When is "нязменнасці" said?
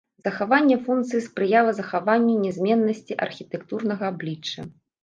2.47-3.21